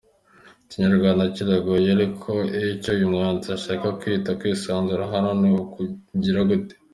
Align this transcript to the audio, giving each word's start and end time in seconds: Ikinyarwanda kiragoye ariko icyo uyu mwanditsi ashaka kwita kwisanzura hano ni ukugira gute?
Ikinyarwanda 0.65 1.23
kiragoye 1.35 1.87
ariko 1.97 2.31
icyo 2.73 2.89
uyu 2.95 3.11
mwanditsi 3.13 3.49
ashaka 3.57 3.87
kwita 3.99 4.31
kwisanzura 4.39 5.03
hano 5.13 5.29
ni 5.41 5.47
ukugira 5.61 6.39
gute? 6.49 6.75